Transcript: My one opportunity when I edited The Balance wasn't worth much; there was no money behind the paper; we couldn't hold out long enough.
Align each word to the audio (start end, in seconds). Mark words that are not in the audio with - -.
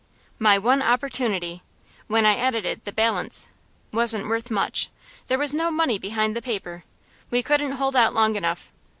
My 0.39 0.57
one 0.57 0.81
opportunity 0.81 1.61
when 2.07 2.25
I 2.25 2.33
edited 2.33 2.85
The 2.85 2.91
Balance 2.91 3.49
wasn't 3.93 4.25
worth 4.27 4.49
much; 4.49 4.89
there 5.27 5.37
was 5.37 5.53
no 5.53 5.69
money 5.69 5.99
behind 5.99 6.35
the 6.35 6.41
paper; 6.41 6.83
we 7.29 7.43
couldn't 7.43 7.73
hold 7.73 7.95
out 7.95 8.15
long 8.15 8.35
enough. 8.35 8.71